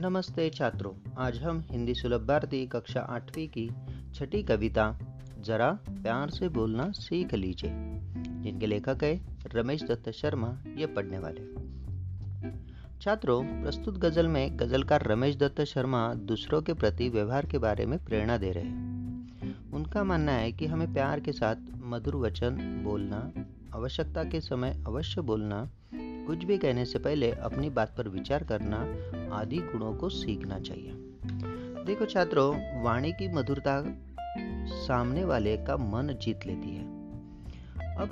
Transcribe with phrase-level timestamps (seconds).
[0.00, 3.70] नमस्ते छात्रों, आज हम हिंदी सुलभ भारती कक्षा आठवीं की
[4.14, 4.98] छठी कविता,
[5.40, 7.70] जरा प्यार से बोलना सीख लीजिए,
[8.42, 9.20] जिनके लेखक है
[9.54, 11.40] रमेश दत्त शर्मा, ये पढ़ने वाले
[13.00, 18.04] छात्रों, प्रस्तुत गज़ल में गजलकार रमेश दत्त शर्मा दूसरों के प्रति व्यवहार के बारे में
[18.04, 23.32] प्रेरणा दे रहे हैं। उनका मानना है कि हमें प्यार के साथ मधुर वचन बोलना,
[23.74, 25.70] आवश्यकता के समय अवश्य बोलना
[26.30, 28.76] कुछ भी कहने से पहले अपनी बात पर विचार करना
[29.36, 30.92] आदि गुणों को सीखना चाहिए।
[31.84, 33.82] देखो छात्रों, वाणी की मधुरता
[34.68, 36.84] सामने वाले का मन जीत लेती है।
[37.96, 38.10] अब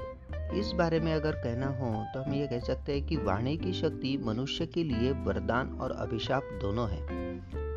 [0.54, 3.72] इस बारे में अगर कहना हो तो हम ये कह सकते हैं कि वाणी की
[3.72, 7.02] शक्ति मनुष्य के लिए वरदान और अभिशाप दोनों है।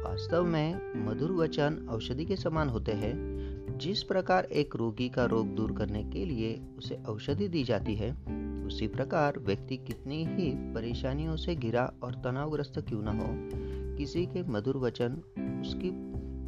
[0.04, 3.14] वास्तव में मधुर वचन औषधि के समान होते हैं।
[3.78, 8.42] जिस प्रकार एक रोगी का रोग दूर करने के लिए उसे औषधि दी जाती है
[8.72, 13.28] उसी प्रकार व्यक्ति कितनी ही परेशानियों से घिरा और तनावग्रस्त क्यों न हो,
[13.98, 15.14] किसी के मधुर वचन,
[15.62, 15.92] उसकी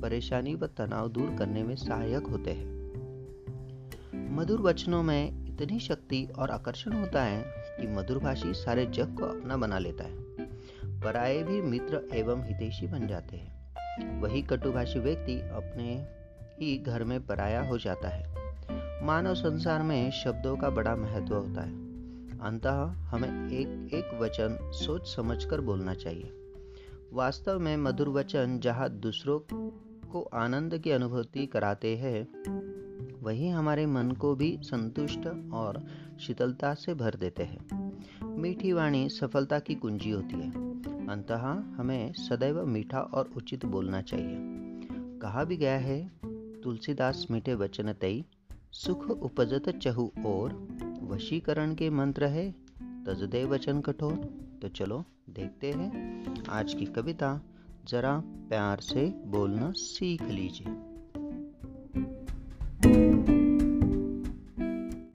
[0.02, 2.74] परेशानी व तनाव दूर करने में सहायक होते हैं।
[4.36, 7.44] मधुर वचनों में इतनी शक्ति और आकर्षण होता है
[7.82, 10.18] कि मधुरभाषी सारे जग को अपना बना लेता है।
[11.02, 16.08] पराये भी मित्र एवं हितेशी बन जाते हैं। वही कटुभाषी व्यक्ति अपने
[16.62, 18.34] ही घर में पराया हो जाता है।
[19.06, 21.93] मानव संसार में शब्दों का बड़ा महत्व होता है।
[22.44, 26.34] अंतः हमें एक एक वचन सोच समझकर बोलना चाहिए।
[27.14, 29.40] वास्तव में मधुर वचन जहाँ दूसरों
[30.12, 32.28] को आनंद की अनुभूति कराते हैं,
[33.24, 35.88] वही हमारे मन को भी संतुष्ट और
[36.20, 40.52] शीतलता से भर देते हैं। मीठी वाणी सफलता की कुंजी होती है।
[41.08, 41.38] अंतः
[41.76, 44.36] हमें सदैव मीठा और उचित बोलना चाहिए।
[45.20, 46.12] कहा भी गया है,
[46.64, 48.26] तुलसीदास मीठे वचन तई
[48.74, 50.68] सुख उपजत चहु और
[51.04, 52.52] वशीकरण के मंत्र है,
[53.06, 54.16] तजदे वचन कठोर।
[54.62, 57.42] तो चलो देखते हैं आज की कविता,
[57.86, 60.93] जरा प्यार से बोलना सीख लीजिए।